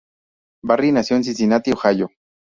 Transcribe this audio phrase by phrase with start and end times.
[0.63, 2.09] Barry nació en Cincinnati, Ohio.